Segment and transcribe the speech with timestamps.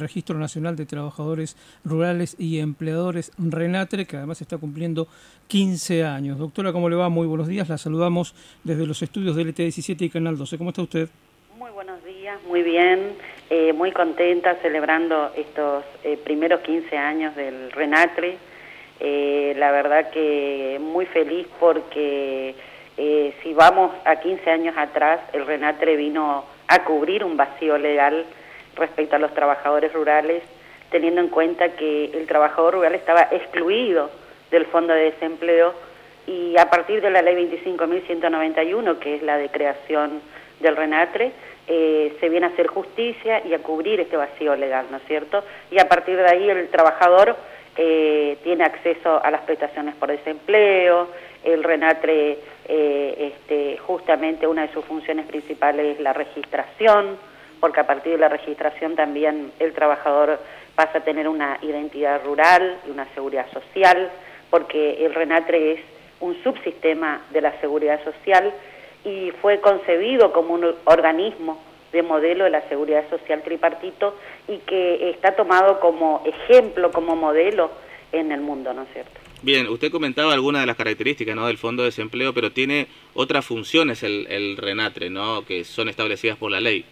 [0.00, 5.06] Registro Nacional de Trabajadores Rurales y Empleadores RENATRE, que además está cumpliendo
[5.46, 6.38] 15 años.
[6.38, 7.08] Doctora, ¿cómo le va?
[7.08, 7.68] Muy buenos días.
[7.68, 8.34] La saludamos
[8.64, 10.58] desde los estudios del LT17 y Canal 12.
[10.58, 11.08] ¿Cómo está usted?
[11.60, 13.12] Muy buenos días, muy bien,
[13.50, 18.38] eh, muy contenta celebrando estos eh, primeros 15 años del RENATRE.
[18.98, 22.54] Eh, la verdad que muy feliz porque
[23.42, 28.24] si vamos a 15 años atrás, el RENATRE vino a cubrir un vacío legal
[28.76, 30.42] respecto a los trabajadores rurales,
[30.90, 34.10] teniendo en cuenta que el trabajador rural estaba excluido
[34.50, 35.74] del Fondo de Desempleo
[36.26, 40.20] y a partir de la Ley 25.191, que es la de creación
[40.60, 41.32] del RENATRE,
[41.66, 45.44] eh, se viene a hacer justicia y a cubrir este vacío legal, ¿no es cierto?
[45.70, 47.36] Y a partir de ahí el trabajador
[47.76, 51.08] eh, tiene acceso a las prestaciones por desempleo,
[51.44, 57.16] el RENATRE, eh, este, justamente una de sus funciones principales es la registración,
[57.60, 60.40] porque a partir de la registración también el trabajador
[60.74, 64.10] pasa a tener una identidad rural y una seguridad social,
[64.48, 65.80] porque el RENATRE es
[66.20, 68.52] un subsistema de la seguridad social
[69.04, 71.60] y fue concebido como un organismo
[71.92, 77.70] de modelo de la seguridad social tripartito y que está tomado como ejemplo, como modelo
[78.12, 79.12] en el mundo, ¿no es cierto?
[79.42, 81.46] Bien, usted comentaba algunas de las características ¿no?
[81.46, 85.44] del Fondo de Desempleo, pero tiene otras funciones el, el RENATRE, ¿no?
[85.46, 86.84] que son establecidas por la ley.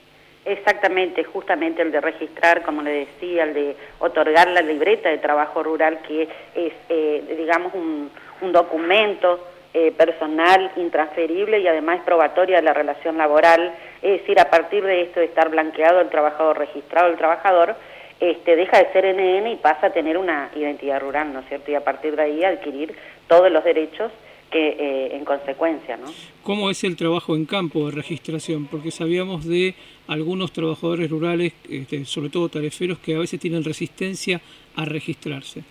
[0.49, 5.63] Exactamente, justamente el de registrar, como le decía, el de otorgar la libreta de trabajo
[5.63, 8.11] rural, que es, eh, digamos, un,
[8.51, 14.83] documento eh, personal intransferible y además probatoria de la relación laboral, es decir, a partir
[14.85, 17.75] de esto de estar blanqueado el trabajador, registrado el trabajador,
[18.19, 21.71] este, deja de ser NN y pasa a tener una identidad rural, ¿no es cierto?
[21.71, 24.11] Y a partir de ahí adquirir todos los derechos
[24.51, 26.07] que eh, en consecuencia, ¿no?
[26.43, 28.67] ¿Cómo es el trabajo en campo de registración?
[28.67, 29.75] Porque sabíamos de
[30.07, 34.41] algunos trabajadores rurales, este, sobre todo tareferos, que a veces tienen resistencia
[34.77, 35.63] a registrarse.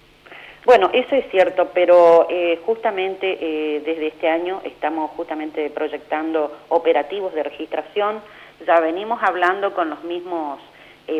[0.65, 7.33] Bueno, eso es cierto, pero eh, justamente eh, desde este año estamos justamente proyectando operativos
[7.33, 8.21] de registración.
[8.65, 10.59] Ya venimos hablando con los mismos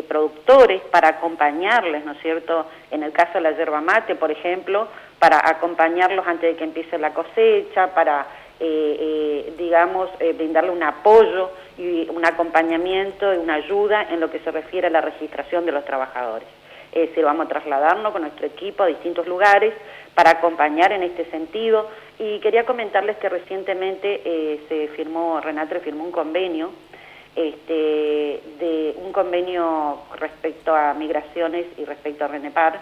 [0.06, 2.66] productores para acompañarles, ¿no es cierto?
[2.90, 4.86] En el caso de la yerba mate, por ejemplo,
[5.18, 8.26] para acompañarlos antes de que empiece la cosecha, para,
[8.60, 14.30] eh, eh, digamos, eh, brindarle un apoyo y un acompañamiento y una ayuda en lo
[14.30, 16.48] que se refiere a la registración de los trabajadores.
[16.92, 19.74] Es decir, vamos a trasladarnos con nuestro equipo a distintos lugares
[20.14, 21.88] para acompañar en este sentido.
[22.18, 26.70] Y quería comentarles que recientemente se firmó, Renatre firmó un convenio,
[27.36, 32.80] este, de un convenio respecto a migraciones y respecto a RENEPAR,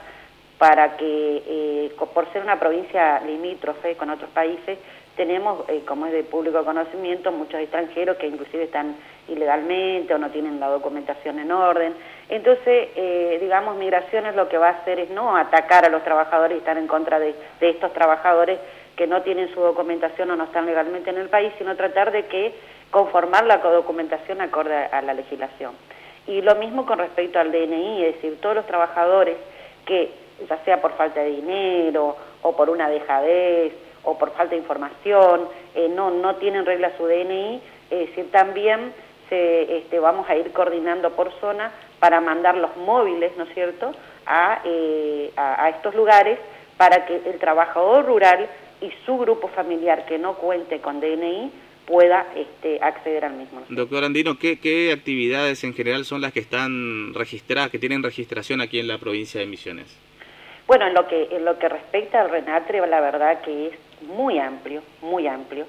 [0.58, 4.78] para que, eh, por ser una provincia limítrofe con otros países,
[5.16, 8.96] tenemos, eh, como es de público conocimiento, muchos extranjeros que inclusive están
[9.28, 11.94] ilegalmente o no tienen la documentación en orden.
[12.28, 16.56] Entonces, eh, digamos, migraciones lo que va a hacer es no atacar a los trabajadores
[16.56, 18.58] y estar en contra de, estos trabajadores
[18.94, 22.26] que no tienen su documentación o no están legalmente en el país, sino tratar de
[22.26, 22.54] que
[22.90, 25.72] conformar la documentación acorde a la legislación.
[26.26, 29.36] Y lo mismo con respecto al DNI, es decir, todos los trabajadores
[29.84, 33.72] que ya sea por falta de dinero o por una dejadez
[34.04, 37.60] o por falta de información, eh, no, no tienen regla su DNI,
[37.90, 38.92] decir, también
[39.28, 43.92] se, este, vamos a ir coordinando por zona para mandar los móviles, ¿no es cierto?,
[44.26, 46.38] a, eh, a, estos lugares
[46.76, 48.48] para que el trabajador rural
[48.80, 51.50] y su grupo familiar que no cuente con DNI
[51.86, 53.62] pueda este, acceder al mismo.
[53.68, 58.60] Doctor Andino, ¿qué, ¿qué actividades en general son las que están registradas, que tienen registración
[58.60, 59.96] aquí en la provincia de Misiones?
[60.66, 64.38] Bueno, en lo que, en lo que respecta al Renatre, la verdad que es muy
[64.40, 65.64] amplio, muy amplio,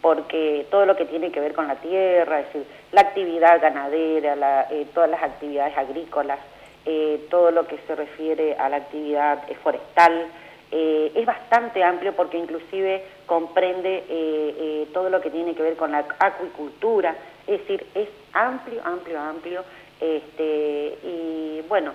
[0.00, 4.66] porque todo lo que tiene que ver con la tierra, es decir, la actividad ganadera,
[4.70, 6.38] eh, todas las actividades agrícolas,
[6.86, 10.28] eh, todo lo que se refiere a la actividad forestal,
[10.72, 16.04] eh, es bastante amplio porque inclusive comprende todo lo que tiene que ver con la
[16.18, 17.14] acuicultura,
[17.46, 19.64] es decir, es amplio, amplio, amplio,
[20.00, 21.92] este, y bueno,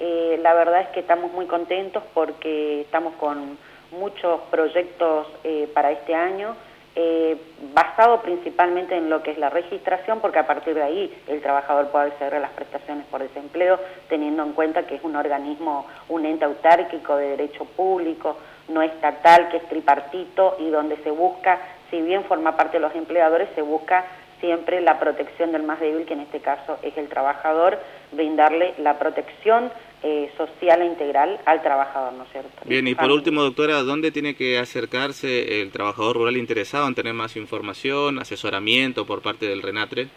[0.00, 3.58] eh, la verdad es que estamos muy contentos porque estamos con
[3.90, 6.54] muchos proyectos eh, para este año,
[6.94, 7.36] eh,
[7.74, 11.88] basado principalmente en lo que es la registración, porque a partir de ahí el trabajador
[11.88, 13.78] puede acceder a las prestaciones por desempleo,
[14.08, 18.36] teniendo en cuenta que es un organismo, un ente autárquico de derecho público,
[18.68, 21.58] no estatal, que es tripartito y donde se busca,
[21.90, 24.04] si bien forma parte de los empleadores, se busca
[24.40, 27.78] siempre la protección del más débil, que en este caso es el trabajador,
[28.12, 29.70] brindarle la protección
[30.02, 32.50] eh, social e integral al trabajador, ¿no es cierto?
[32.64, 37.14] Bien, y por último, doctora, ¿dónde tiene que acercarse el trabajador rural interesado en tener
[37.14, 40.08] más información, asesoramiento por parte del RENATRE?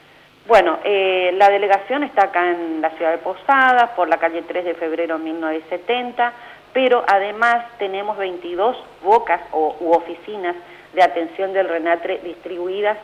[0.47, 4.65] Bueno, eh, la delegación está acá en la ciudad de Posadas, por la calle 3
[4.65, 6.33] de febrero de 1970,
[6.74, 10.56] pero además tenemos 22 bocas o, u oficinas
[10.94, 12.97] de atención del RENATRE distribuidas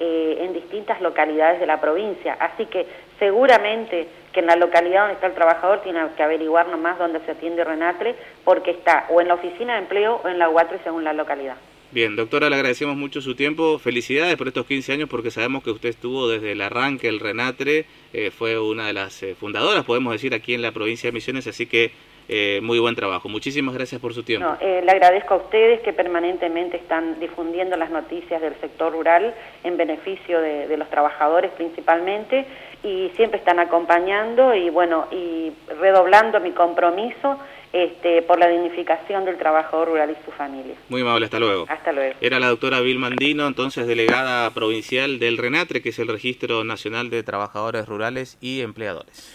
[0.00, 2.36] eh, en distintas localidades de la provincia.
[2.40, 2.86] Así que
[3.18, 7.30] seguramente que en la localidad donde está el trabajador tiene que averiguar nomás dónde se
[7.30, 11.04] atiende RENATRE, porque está o en la oficina de empleo o en la UATRE según
[11.04, 11.56] la localidad.
[11.92, 13.78] Bien, doctora, le agradecemos mucho su tiempo.
[13.78, 17.86] Felicidades por estos 15 años porque sabemos que usted estuvo desde el arranque, el Renatre,
[18.12, 21.46] eh, fue una de las eh, fundadoras, podemos decir, aquí en la provincia de Misiones,
[21.46, 21.92] así que
[22.28, 23.28] eh, muy buen trabajo.
[23.28, 24.56] Muchísimas gracias por su tiempo.
[24.60, 30.40] le agradezco a ustedes que permanentemente están difundiendo las noticias del sector rural en beneficio
[30.40, 32.46] de, de los trabajadores principalmente
[32.82, 37.38] y siempre están acompañando y bueno, y redoblando mi compromiso
[37.74, 40.76] este, por la dignificación del trabajador rural y su familia.
[40.88, 41.66] Muy amable, hasta luego.
[41.68, 42.14] Hasta luego.
[42.20, 47.24] Era la doctora Vilmandino, entonces delegada provincial del RENATRE, que es el Registro Nacional de
[47.24, 49.32] Trabajadores Rurales y Empleadores.